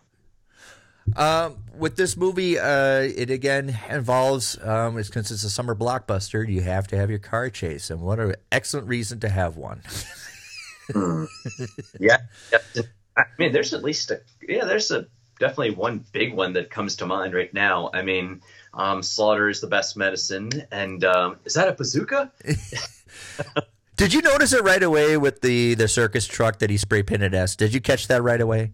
[1.14, 6.46] Um, with this movie, uh, it again involves um, it's because it's a summer blockbuster.
[6.46, 9.82] You have to have your car chase, and what an excellent reason to have one.
[11.98, 12.18] Yeah.
[12.52, 12.82] yeah.
[13.16, 14.64] I mean, there's at least a yeah.
[14.64, 15.06] There's a
[15.38, 17.90] definitely one big one that comes to mind right now.
[17.92, 18.42] I mean,
[18.74, 22.32] um, slaughter is the best medicine, and um, is that a bazooka?
[23.96, 27.34] Did you notice it right away with the the circus truck that he spray painted
[27.34, 27.56] S?
[27.56, 28.72] Did you catch that right away?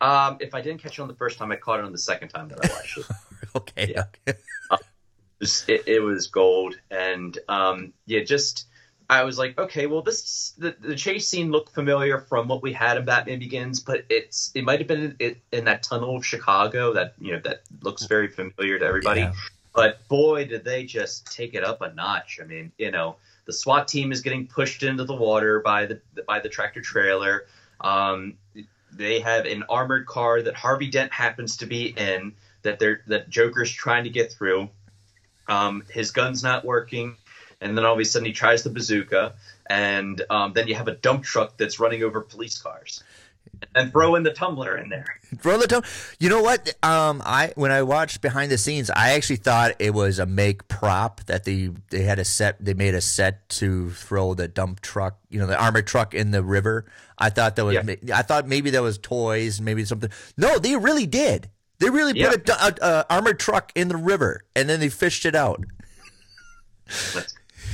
[0.00, 1.98] Um, if I didn't catch it on the first time, I caught it on the
[1.98, 3.06] second time that I watched it.
[3.56, 3.94] Okay.
[3.94, 4.04] Yeah.
[4.26, 4.38] okay.
[5.40, 8.66] Just- it, it was gold, and um, yeah, just
[9.10, 12.72] I was like, okay, well, this the, the chase scene looked familiar from what we
[12.72, 16.26] had in Batman Begins, but it's it might have been in, in that tunnel of
[16.26, 19.22] Chicago that you know that looks very familiar to everybody.
[19.22, 19.32] Yeah.
[19.74, 22.38] But boy, did they just take it up a notch.
[22.42, 26.00] I mean, you know, the SWAT team is getting pushed into the water by the
[26.26, 27.46] by the tractor trailer.
[27.80, 28.34] Um,
[28.98, 33.30] they have an armored car that Harvey Dent happens to be in that they're that
[33.30, 34.68] Joker's trying to get through.
[35.48, 37.16] Um, his gun's not working,
[37.60, 39.34] and then all of a sudden he tries the bazooka,
[39.66, 43.02] and um, then you have a dump truck that's running over police cars,
[43.74, 45.06] and throw in the tumbler in there.
[45.38, 45.82] Throw the tone.
[46.18, 46.74] You know what?
[46.82, 50.68] Um, I when I watched behind the scenes, I actually thought it was a make
[50.68, 52.56] prop that they they had a set.
[52.64, 56.30] They made a set to throw the dump truck, you know, the armored truck in
[56.30, 56.86] the river.
[57.18, 57.74] I thought that was.
[57.74, 58.18] Yeah.
[58.18, 60.10] I thought maybe that was toys, maybe something.
[60.36, 61.48] No, they really did.
[61.80, 62.30] They really Yeah.
[62.30, 65.34] put a, du- a, a armored truck in the river, and then they fished it
[65.36, 65.62] out.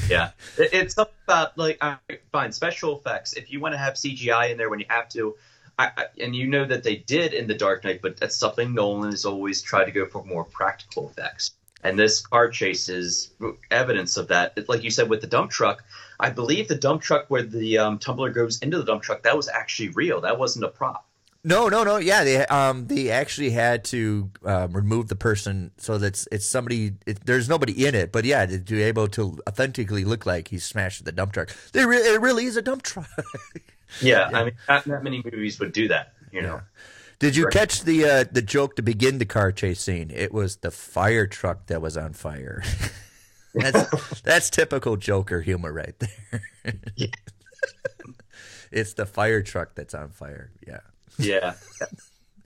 [0.08, 1.96] Yeah, it, it's about like uh,
[2.32, 3.32] fine special effects.
[3.34, 5.34] If you want to have CGI in there when you have to,
[5.78, 8.74] I, I, and you know that they did in The Dark Knight, but that's something
[8.74, 11.52] Nolan has always tried to go for more practical effects.
[11.82, 13.30] And this car chase is
[13.70, 14.68] evidence of that.
[14.68, 15.84] Like you said with the dump truck,
[16.18, 19.36] I believe the dump truck where the um, tumbler goes into the dump truck that
[19.36, 20.22] was actually real.
[20.22, 21.06] That wasn't a prop.
[21.46, 21.98] No, no, no.
[21.98, 26.92] Yeah, they um they actually had to um, remove the person so that it's somebody.
[27.04, 30.58] It, there's nobody in it, but yeah, to be able to authentically look like he
[30.58, 31.54] smashed the dump truck.
[31.72, 33.10] They re- it really is a dump truck.
[34.00, 36.14] yeah, I mean, not, not many movies would do that.
[36.32, 36.60] You know.
[37.18, 40.10] Did you catch the uh, the joke to begin the car chase scene?
[40.12, 42.62] It was the fire truck that was on fire.
[43.54, 46.74] that's that's typical Joker humor right there.
[46.96, 47.06] Yeah.
[48.72, 50.50] it's the fire truck that's on fire.
[50.66, 50.80] Yeah.
[51.18, 51.54] Yeah.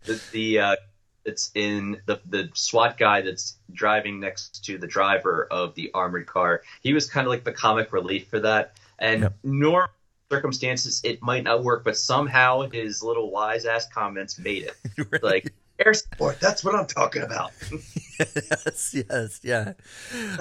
[0.05, 0.77] the the uh,
[1.25, 6.27] it's in the the SWAT guy that's driving next to the driver of the armored
[6.27, 6.63] car.
[6.83, 8.75] He was kind of like the comic relief for that.
[8.99, 9.35] And Yep.
[9.45, 9.91] normal
[10.31, 14.75] circumstances, it might not work, but somehow his little wise ass comments made it.
[15.23, 17.53] Like air support, that's what I'm talking about.
[18.19, 19.73] yes, yes, yeah.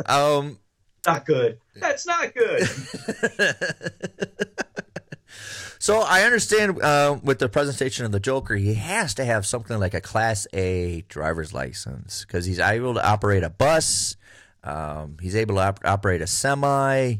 [0.05, 0.59] Um,
[1.05, 1.59] not good.
[1.75, 2.67] That's not good.
[5.79, 9.79] so I understand uh, with the presentation of the Joker, he has to have something
[9.79, 14.17] like a Class A driver's license because he's able to operate a bus.
[14.63, 17.17] Um, he's able to op- operate a semi.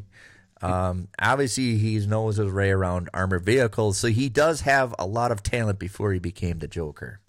[0.62, 5.32] Um, obviously, he knows his way around armored vehicles, so he does have a lot
[5.32, 7.20] of talent before he became the Joker.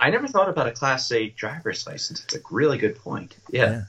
[0.00, 2.24] I never thought about a Class A driver's license.
[2.24, 3.36] It's a really good point.
[3.50, 3.84] Yeah.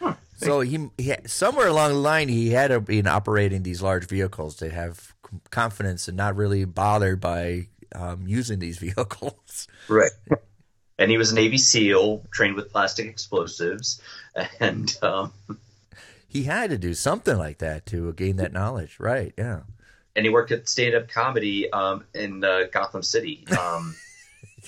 [0.00, 0.14] Yeah.
[0.36, 4.56] So he, he somewhere along the line he had to been operating these large vehicles
[4.56, 5.14] to have
[5.50, 9.68] confidence and not really bothered by um, using these vehicles.
[9.88, 10.10] Right.
[10.98, 14.00] And he was a Navy SEAL trained with plastic explosives,
[14.60, 15.32] and um,
[16.34, 19.32] He had to do something like that to gain that knowledge, right?
[19.38, 19.60] Yeah.
[20.14, 23.46] and he worked at stand up comedy um, in uh, Gotham City.
[23.56, 23.94] Um,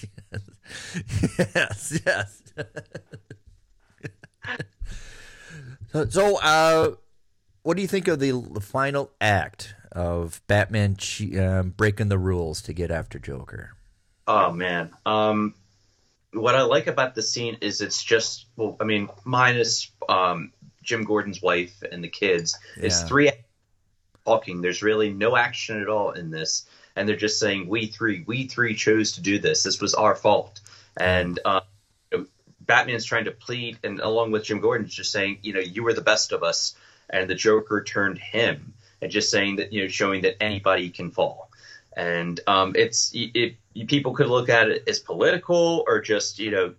[1.38, 2.42] yes, yes.
[5.92, 6.92] so, so uh,
[7.62, 12.18] what do you think of the, the final act of Batman che- um, breaking the
[12.18, 13.72] rules to get after Joker?
[14.28, 15.54] oh man, um,
[16.32, 20.52] what I like about the scene is it's just well, I mean, minus um,
[20.86, 23.30] Jim Gordon's wife and the kids, it's three
[24.24, 24.62] talking.
[24.62, 28.46] There's really no action at all in this, and they're just saying we three, we
[28.46, 29.62] three chose to do this.
[29.62, 30.60] This was our fault,
[30.96, 31.38] and.
[31.44, 31.60] Uh,
[32.66, 35.94] Batman's trying to plead, and along with Jim Gordon's just saying, you know, you were
[35.94, 36.74] the best of us,
[37.08, 41.10] and the Joker turned him, and just saying that, you know, showing that anybody can
[41.10, 41.50] fall,
[41.96, 46.50] and um, it's it, it, people could look at it as political or just you
[46.50, 46.74] know,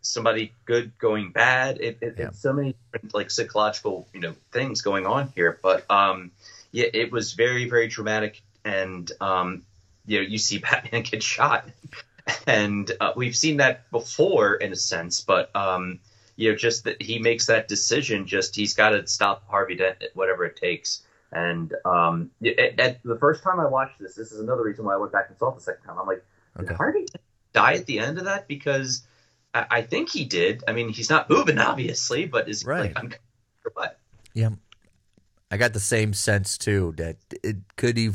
[0.00, 1.80] somebody good going bad.
[1.80, 2.28] It, it, Yeah.
[2.28, 6.30] It's so many different like psychological you know things going on here, but um,
[6.72, 9.62] yeah, it was very very dramatic, and um,
[10.06, 11.68] you know, you see Batman get shot
[12.46, 16.00] and uh, we've seen that before in a sense, but um,
[16.36, 18.26] you know, just that he makes that decision.
[18.26, 21.02] Just he's got to stop Harvey Dent, whatever it takes.
[21.32, 24.94] And um, at, at the first time I watched this, this is another reason why
[24.94, 25.98] I went back and saw it the second time.
[25.98, 26.24] I'm like,
[26.58, 27.06] did Harvey
[27.52, 28.48] die at the end of that?
[28.48, 29.02] Because
[29.56, 30.62] I, I think he did.
[30.68, 32.94] I mean, he's not moving, obviously, but is he, Right.
[32.94, 33.12] like, I'm
[33.64, 33.98] or what?
[34.34, 34.50] Yeah,
[35.50, 36.92] I got the same sense too.
[36.98, 38.10] That it could he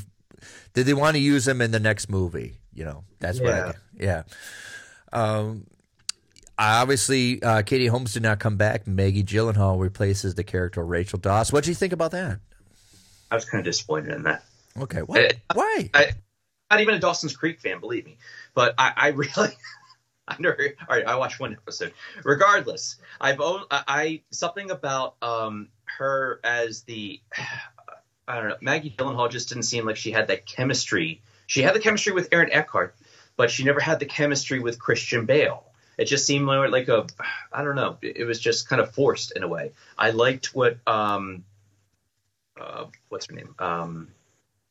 [0.73, 2.57] did they want to use him in the next movie?
[2.73, 3.53] You know, that's what.
[3.53, 4.23] I, yeah.
[5.11, 5.65] Um,
[6.57, 8.87] obviously, uh, Katie Holmes did not come back.
[8.87, 11.51] Maggie Gyllenhaal replaces the character Rachel Dawes.
[11.51, 12.39] What do you think about that?
[13.31, 14.43] I was kind of disappointed in that.
[14.79, 15.25] Okay, why?
[15.49, 15.89] Uh, why?
[15.93, 16.11] I,
[16.69, 18.17] not even a Dawson's Creek fan, believe me.
[18.53, 19.53] But I, I really, I
[20.89, 21.93] All right, I watched one episode.
[22.23, 27.19] Regardless, I've own, I, something about um her as the,
[28.27, 28.57] I don't know.
[28.61, 31.21] Maggie Gyllenhaal just didn't seem like she had that chemistry.
[31.47, 32.95] She had the chemistry with Aaron Eckhart,
[33.35, 35.65] but she never had the chemistry with Christian Bale.
[35.97, 37.07] It just seemed like a,
[37.51, 37.97] I don't know.
[38.01, 39.71] It was just kind of forced in a way.
[39.97, 41.43] I liked what um,
[42.59, 43.55] uh, what's her name?
[43.59, 44.09] Um,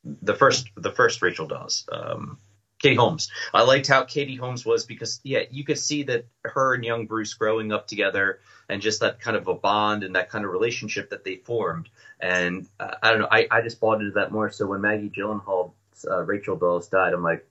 [0.05, 2.38] the first the first Rachel Dawes, um,
[2.81, 3.31] Katie Holmes.
[3.53, 7.07] I liked how Katie Holmes was because yeah, you could see that her and young
[7.07, 10.51] Bruce growing up together and just that kind of a bond and that kind of
[10.51, 11.88] relationship that they formed.
[12.19, 14.51] And uh, I don't know, I, I just bought into that more.
[14.51, 15.73] So when Maggie Gyllenhaal,
[16.11, 17.47] uh, Rachel Dawes died, I'm like,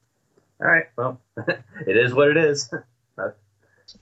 [0.60, 1.22] all right, well,
[1.88, 2.74] it is what it is.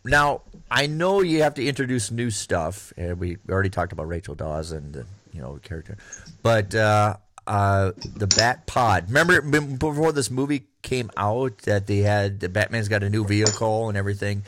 [0.03, 4.35] Now, I know you have to introduce new stuff, and we already talked about Rachel
[4.35, 5.97] Dawes and the you know character,
[6.43, 7.15] but uh,
[7.47, 9.05] uh, the Bat Pod.
[9.07, 13.89] Remember before this movie came out that they had the Batman's got a new vehicle
[13.89, 14.43] and everything,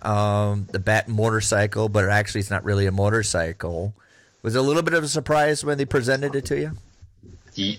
[0.00, 3.92] um, the Bat motorcycle, but actually it's not really a motorcycle.
[4.40, 6.72] Was a little bit of a surprise when they presented it to you?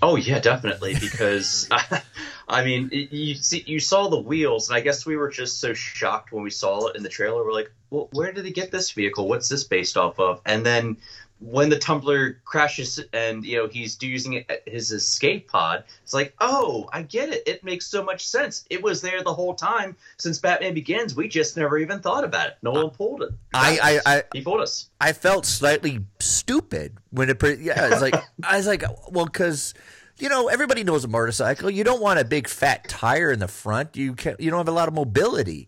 [0.04, 0.94] Oh yeah, definitely.
[0.94, 1.68] Because
[2.48, 5.74] I mean, you see, you saw the wheels, and I guess we were just so
[5.74, 7.44] shocked when we saw it in the trailer.
[7.44, 9.28] We're like, well, where did they get this vehicle?
[9.28, 10.40] What's this based off of?
[10.46, 10.98] And then
[11.44, 16.34] when the tumbler crashes and you know he's using it his escape pod, it's like,
[16.40, 17.44] oh, I get it.
[17.46, 18.66] It makes so much sense.
[18.70, 21.16] It was there the whole time since Batman Begins.
[21.16, 22.58] We just never even thought about it.
[22.62, 23.32] no uh, one pulled it.
[23.54, 24.90] I, I, I, he pulled us.
[25.02, 27.42] I felt slightly stupid when it.
[27.60, 29.74] Yeah, it's like I was like, well, because
[30.20, 31.70] you know everybody knows a motorcycle.
[31.70, 33.98] You don't want a big fat tire in the front.
[33.98, 34.40] You can't.
[34.40, 35.68] You don't have a lot of mobility.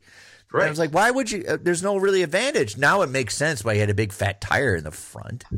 [0.62, 1.44] And I was like, why would you?
[1.48, 2.78] Uh, there's no really advantage.
[2.78, 5.44] Now it makes sense why you had a big fat tire in the front.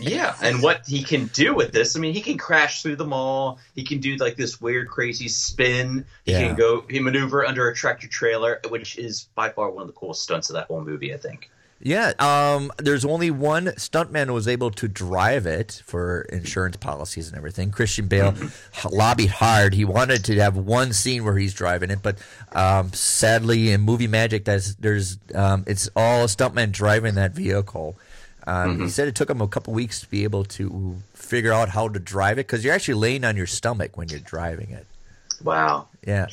[0.00, 3.06] Yeah, and what he can do with this, I mean, he can crash through the
[3.06, 3.58] mall.
[3.74, 6.04] He can do like this weird, crazy spin.
[6.24, 6.48] He Yeah.
[6.48, 9.94] can go, he maneuver under a tractor trailer, which is by far one of the
[9.94, 11.12] coolest stunts of that whole movie.
[11.14, 11.50] I think.
[11.80, 17.28] Yeah, um, there's only one stuntman who was able to drive it for insurance policies
[17.28, 17.70] and everything.
[17.70, 18.34] Christian Bale
[18.90, 19.74] lobbied hard.
[19.74, 22.18] He wanted to have one scene where he's driving it, but
[22.52, 27.96] um, sadly, in movie magic, that's there's um, it's all stuntmen driving that vehicle.
[28.44, 31.68] Um, He said it took him a couple weeks to be able to figure out
[31.68, 34.86] how to drive it because you're actually laying on your stomach when you're driving it.
[35.44, 36.26] Wow, Yeah,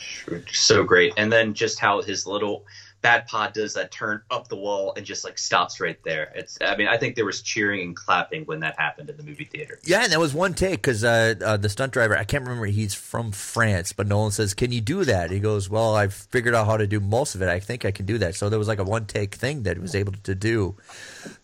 [0.51, 1.13] so great.
[1.17, 2.63] And then just how his little
[3.05, 6.31] bat pod does that turn up the wall and just like stops right there.
[6.33, 9.21] It's, I mean, I think there was cheering and clapping when that happened in the
[9.23, 9.77] movie theater.
[9.83, 12.65] Yeah, and that was one take because uh, uh, the stunt driver, I can't remember,
[12.65, 15.29] he's from France, but Nolan says, Can you do that?
[15.29, 17.47] He goes, Well, I've figured out how to do most of it.
[17.49, 18.33] I think I can do that.
[18.33, 20.75] So there was like a one take thing that he was able to do.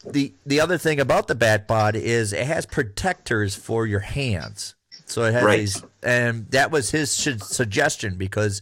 [0.05, 4.73] The, the other thing about the Bat Pod is it has protectors for your hands.
[5.05, 5.59] So it has Right.
[5.59, 8.61] these, and that was his su- suggestion because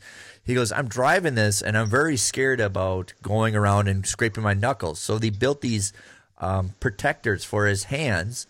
[0.50, 4.56] he goes, I'm driving this and I'm very scared about going around and scraping my
[4.56, 5.00] knuckles.
[5.00, 5.94] So they built these
[6.40, 8.48] um, protectors for his hands,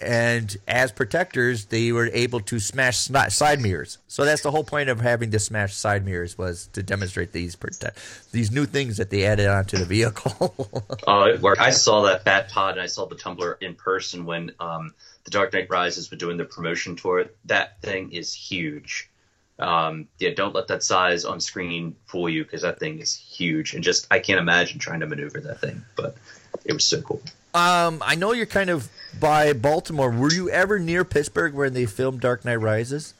[0.00, 3.98] and as protectors, they were able to smash side mirrors.
[4.06, 7.56] So that's the whole point of having to smash side mirrors was to demonstrate these
[7.56, 10.54] prote- these new things that they added onto the vehicle.
[11.04, 11.60] Oh, worked.
[11.60, 15.30] I saw that Bat Pod and I saw the Tumbler in person when um, the
[15.30, 17.26] Dark Knight Rises was doing the promotion tour.
[17.46, 19.10] That thing is huge.
[19.58, 23.74] Um, yeah, don't let that size on screen fool you because that thing is huge.
[23.74, 26.16] And just, I can't imagine trying to maneuver that thing, but
[26.64, 27.20] it was so cool.
[27.54, 28.88] um, I know you're kind of
[29.20, 30.10] by Baltimore.
[30.10, 33.14] Were you ever near Pittsburgh when they filmed Dark Knight Rises?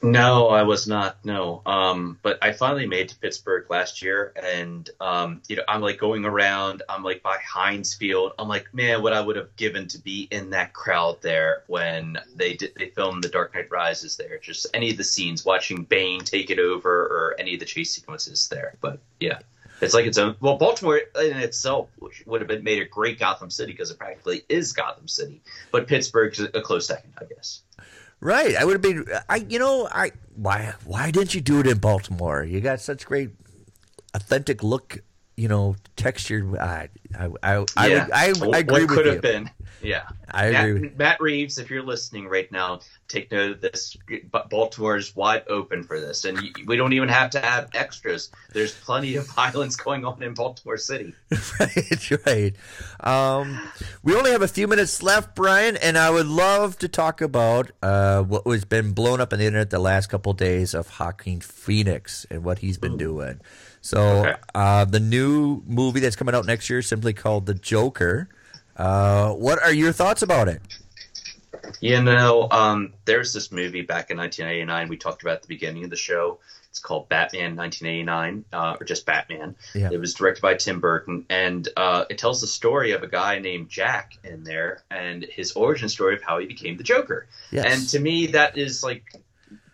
[0.00, 1.24] No, I was not.
[1.24, 5.80] No, um, but I finally made to Pittsburgh last year, and um, you know, I'm
[5.80, 6.82] like going around.
[6.88, 8.32] I'm like by Heinz Field.
[8.38, 12.18] I'm like, man, what I would have given to be in that crowd there when
[12.36, 14.38] they did they filmed The Dark Knight Rises there.
[14.38, 17.92] Just any of the scenes, watching Bane take it over, or any of the chase
[17.92, 18.74] sequences there.
[18.80, 19.40] But yeah,
[19.80, 20.36] it's like its own.
[20.40, 21.88] Well, Baltimore in itself
[22.24, 25.40] would have been made a great Gotham City because it practically is Gotham City.
[25.72, 27.62] But Pittsburgh's a close second, I guess.
[28.20, 28.56] Right.
[28.56, 29.06] I would have been.
[29.28, 29.36] I.
[29.36, 29.88] You know.
[29.90, 30.12] I.
[30.34, 30.74] Why.
[30.84, 32.42] Why didn't you do it in Baltimore?
[32.44, 33.30] You got such great,
[34.14, 34.98] authentic look.
[35.38, 36.56] You know, textured.
[36.58, 36.88] I.
[37.18, 37.28] I.
[37.42, 37.64] I.
[37.76, 38.04] I, Yeah.
[38.04, 39.12] would- I, I agree what with could you.
[39.12, 39.50] have been.
[39.80, 40.02] Yeah.
[40.28, 40.92] I Matt, agree.
[40.96, 43.96] Matt Reeves, if you're listening right now, take note of this.
[44.50, 48.30] Baltimore is wide open for this, and you, we don't even have to have extras.
[48.52, 51.14] There's plenty of violence going on in Baltimore City.
[51.60, 52.10] right.
[52.26, 52.56] Right.
[53.00, 53.60] Um,
[54.02, 57.70] we only have a few minutes left, Brian, and I would love to talk about
[57.80, 61.40] uh, what was been blown up on the internet the last couple days of Joaquin
[61.40, 63.40] Phoenix and what he's been doing.
[63.88, 64.34] So, Okay.
[64.54, 68.28] uh, the new movie that's coming out next year, simply called The Joker.
[68.76, 70.60] Uh, what are your thoughts about it?
[71.80, 75.84] You know, um, there's this movie back in 1989 we talked about at the beginning
[75.84, 76.38] of the show.
[76.68, 79.56] It's called Batman 1989, uh, or just Batman.
[79.74, 79.88] Yeah.
[79.90, 83.38] It was directed by Tim Burton, and uh, it tells the story of a guy
[83.38, 87.26] named Jack Napier and his origin story of how he became the Joker.
[87.50, 87.64] Yes.
[87.72, 89.02] And to me, that is like,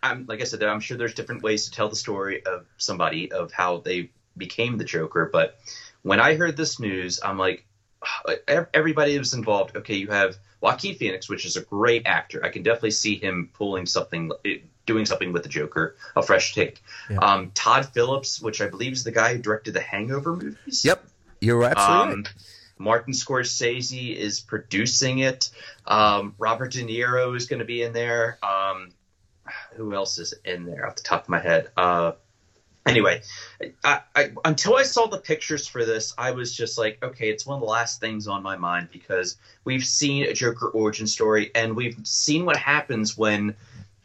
[0.05, 3.33] I'm like I said, I'm sure there's different ways to tell the story of somebody
[3.33, 5.31] of how they became the Joker.
[5.33, 5.59] But
[6.03, 7.65] when I heard this news, I'm like,
[8.75, 9.77] everybody was involved.
[9.77, 12.45] Okay, you have Joaquin Phoenix, which is a great actor.
[12.45, 16.55] I can definitely see him pulling something, eh, doing something with the Joker, a fresh
[16.55, 16.83] take.
[17.09, 17.19] Yeah.
[17.19, 20.85] Um, Todd Phillips, which I believe is the guy who directed the Hangover movies.
[20.85, 21.05] Yep.
[21.41, 22.35] You're absolutely Um, right.
[22.77, 25.51] Martin Scorsese is producing it.
[25.87, 28.39] Um, Robert De Niro is going to be in there.
[28.43, 28.91] Um,
[29.77, 31.71] who else is in there off the top of my head?
[31.77, 32.13] Uh,
[32.87, 33.23] anyway,
[33.83, 37.47] I, I, until I saw the pictures for this, I was just like, okay, it's
[37.47, 41.51] one of the last things on my mind because we've seen a Joker origin story
[41.55, 43.55] and we've seen what happens when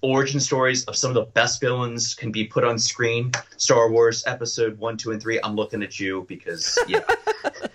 [0.02, 3.32] origin stories of some of the best villains can be put on screen.
[3.58, 5.40] Star Wars Episode One, Two, and Three.
[5.44, 7.02] I'm looking at you because yeah.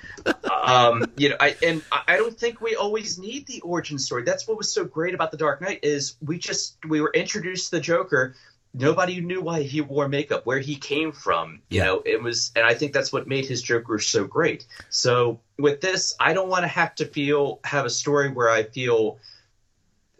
[0.64, 4.22] um, you know, I and I don't think we always need the origin story.
[4.22, 7.70] That's what was so great about the Dark Knight is we just we were introduced
[7.70, 8.34] to the Joker.
[8.76, 11.60] Nobody knew why he wore makeup, where he came from.
[11.68, 11.84] You Yeah.
[11.84, 14.66] know, it was, and I think that's what made his Joker so great.
[14.88, 18.64] So with this, I don't want to have to feel have a story where I
[18.64, 19.18] feel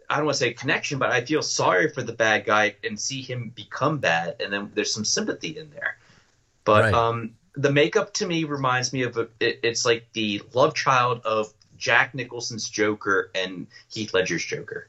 [0.09, 2.99] I don't want to say connection, but I feel sorry for the bad guy and
[2.99, 5.97] see him become bad, and then there's some sympathy in there.
[6.63, 6.93] But Right.
[6.93, 11.21] um, the makeup to me reminds me of a, it, it's like the love child
[11.25, 14.87] of Jack Nicholson's Joker and Heath Ledger's Joker.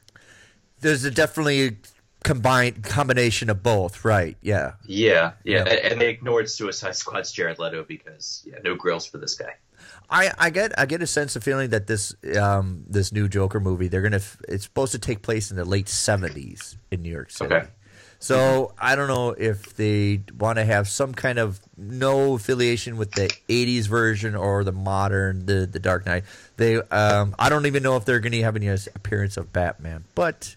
[0.79, 1.77] There's a definitely
[2.23, 4.37] combined combination of both, right?
[4.41, 4.73] Yeah.
[4.85, 5.73] Yeah, yeah, Yeah.
[5.91, 9.55] And, they ignored Suicide Squad's Jared Leto because yeah, no grills for this guy.
[10.09, 13.59] I, I get I get a sense of feeling that this um this new Joker
[13.59, 17.11] movie they're gonna f- it's supposed to take place in the late seventies in New
[17.11, 17.53] York City.
[17.53, 17.67] Okay.
[18.19, 23.11] So I don't know if they want to have some kind of no affiliation with
[23.11, 26.23] the '80s version or the modern the the Dark Knight.
[26.57, 30.55] They um I don't even know if they're gonna have any appearance of Batman, but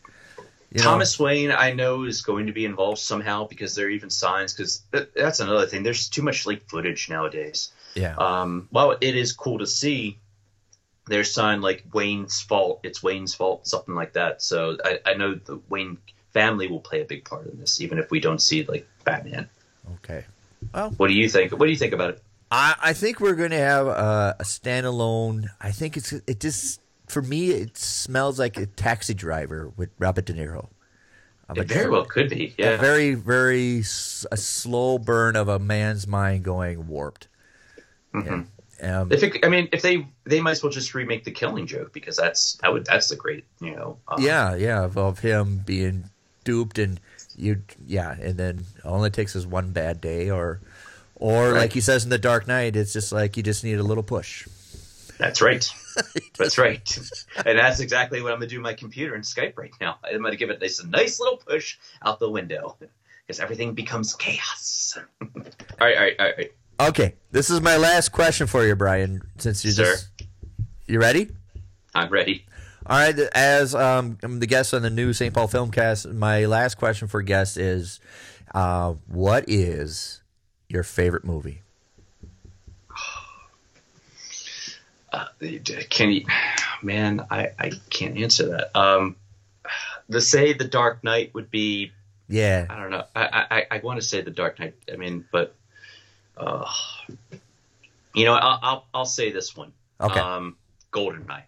[0.73, 3.91] you know, Thomas Wayne, I know, is going to be involved somehow because there are
[3.91, 4.53] even signs.
[4.53, 5.83] Because that's another thing.
[5.83, 7.73] There's too much leaked footage nowadays.
[7.95, 10.19] yeah Um, while it is cool to see,
[11.07, 12.81] there's sign like Wayne's fault.
[12.85, 14.43] It's Wayne's fault, something like that.
[14.43, 15.99] So I, I know the Wayne
[16.33, 19.49] family will play a big part in this, even if we don't see like Batman.
[19.97, 20.25] okay.
[20.75, 21.53] Well, What do you think?
[21.53, 22.23] What do you think about it?
[22.51, 25.47] I, I think we're going to have a, a standalone.
[25.61, 30.25] I think it's it just for me it smells like a taxi driver with Robert
[30.27, 30.69] De Niro.
[31.49, 32.55] I'm It a- very well could be.
[32.59, 32.77] a Yeah.
[32.77, 37.29] very very s- a slow burn of a man's mind going warped.
[38.15, 38.47] Mhm.
[38.81, 39.01] Yeah.
[39.03, 41.67] Um, If it, I mean, if they they might as well just remake the Killing
[41.67, 43.99] Joke because that's that would that's a great you know.
[44.09, 46.05] um, yeah, yeah, of, of him being
[46.45, 47.01] duped and
[47.37, 50.61] you, yeah, and then all it takes is one bad day, or,
[51.17, 51.59] or Right.
[51.61, 54.03] like he says in the Dark Knight, it's just like you just need a little
[54.03, 54.47] push.
[55.19, 55.69] That's right.
[56.39, 56.99] That's right.
[57.47, 59.99] And that's exactly what I'm gonna do with my computer and Skype right now.
[60.05, 62.77] I'm gonna give it this nice little push out the window
[63.27, 64.99] because everything becomes chaos.
[65.21, 65.29] all
[65.81, 66.53] right, all right, all right.
[66.81, 69.23] Okay, this is my last question for you, Brian.
[69.39, 70.09] Since you just,
[70.87, 71.31] you ready?
[71.95, 72.47] I'm ready.
[72.87, 75.35] All right, as um, I'm the guest on the new St.
[75.35, 78.01] Paul Filmcast, my last question for guests is,
[78.55, 80.23] uh, what is
[80.69, 81.63] your favorite movie?
[85.13, 85.27] Uh,
[85.91, 86.25] can you,
[86.83, 87.27] man?
[87.31, 88.77] I I can't answer that.
[88.79, 89.17] Um,
[90.09, 91.93] the say the Dark Knight would be.
[92.29, 93.05] Yeah, I don't know.
[93.15, 94.75] I I, I want to say the Dark Knight.
[94.91, 95.55] I mean, but,
[96.37, 96.65] uh,
[98.15, 99.73] you know, I'll I'll, I'll say this one.
[100.01, 100.21] Okay.
[100.21, 100.57] Um,
[100.93, 101.43] Goldeneye.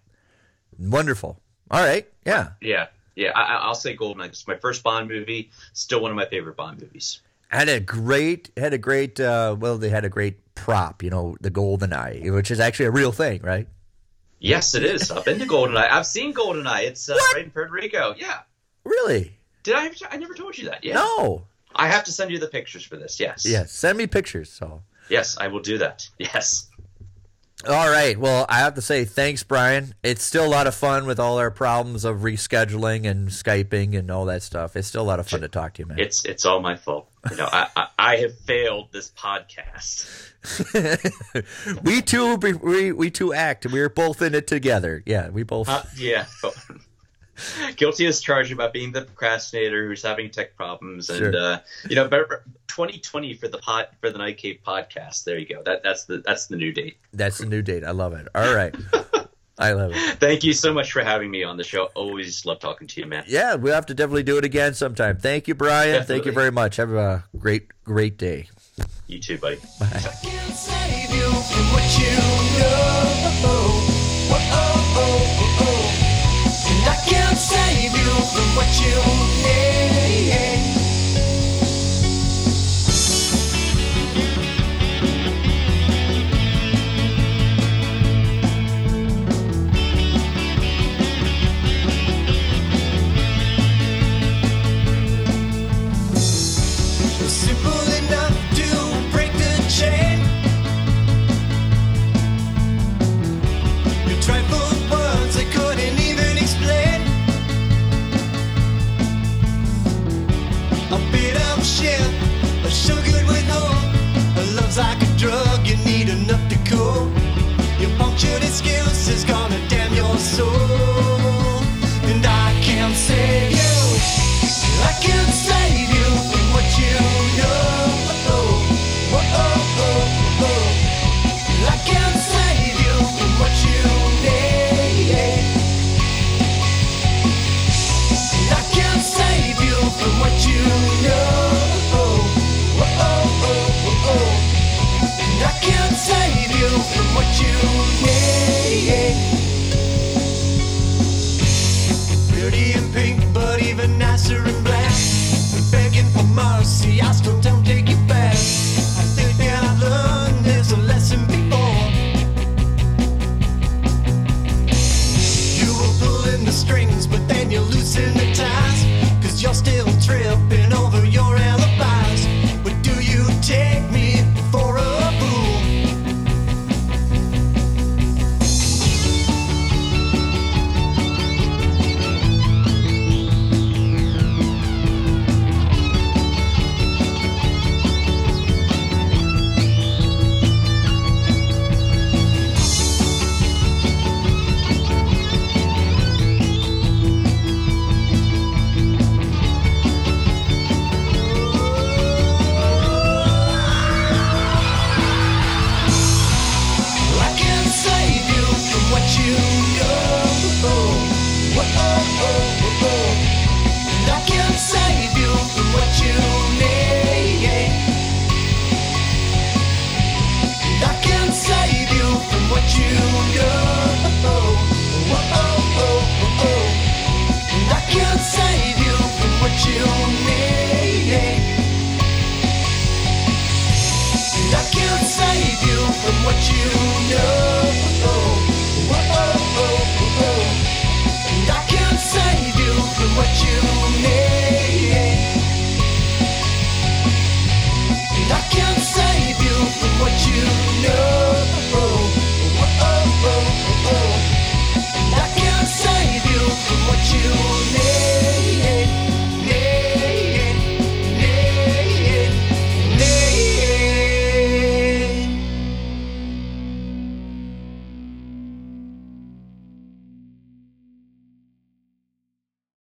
[0.90, 1.38] Wonderful.
[1.70, 3.30] All right, yeah, Yeah, yeah.
[3.34, 4.26] I, I- I'll say Goldeneye.
[4.26, 5.50] It's my first Bond movie.
[5.72, 7.20] Still one of my favorite Bond movies.
[7.48, 9.18] had a great, had a great.
[9.20, 12.86] Uh, well, they had a great prop, you know, the golden eye, which is actually
[12.86, 13.66] a real thing, right?
[14.38, 15.10] Yes, it is.
[15.10, 15.88] I've been to Goldeneye.
[15.90, 16.82] I've seen Goldeneye.
[16.88, 18.14] It's uh, right in Puerto Rico.
[18.18, 18.40] Yeah.
[18.84, 19.38] Really?
[19.62, 19.90] Did I?
[20.10, 20.82] I never told you that.
[20.84, 20.94] Yeah.
[20.94, 21.44] No.
[21.74, 23.18] I have to send you the pictures for this.
[23.20, 23.46] Yes.
[23.46, 23.72] Yes.
[23.72, 24.50] send me pictures.
[24.50, 24.82] So.
[25.08, 26.08] Yes, I will do that.
[26.18, 26.68] Yes.
[27.68, 28.18] All right.
[28.18, 29.94] Well, I have to say thanks, Brian.
[30.02, 34.10] It's still a lot of fun with all our problems of rescheduling and skyping and
[34.10, 34.76] all that stuff.
[34.76, 35.98] It's still a lot of fun to talk to you, man.
[35.98, 37.08] It's it's all my fault.
[37.30, 40.08] You know, I, I I have failed this podcast.
[41.84, 43.66] we two, we we two act.
[43.66, 45.02] We're both in it together.
[45.06, 45.68] Yeah, we both.
[45.68, 46.26] Uh, yeah.
[47.76, 51.36] Guilty as charged about being the procrastinator who's having tech problems, and Sure.
[51.36, 51.58] uh,
[51.88, 55.24] you know, better 2020 for the pot for the Night Cave podcast.
[55.24, 55.62] There you go.
[55.62, 56.96] That that's the that's the new date.
[57.12, 57.84] That's the new date.
[57.84, 58.28] I love it.
[58.34, 58.74] All right.
[59.58, 60.18] I love it.
[60.18, 61.84] Thank you so much for having me on the show.
[61.94, 63.24] Always love talking to you, man.
[63.28, 65.18] Yeah, we'll have to definitely do it again sometime.
[65.18, 66.04] Thank you, Brian.
[66.04, 66.76] Thank you very much.
[66.76, 68.48] Have a great, great day.
[69.06, 69.58] You too, buddy.
[74.28, 74.71] can't
[78.54, 79.00] what you
[79.42, 79.81] hate.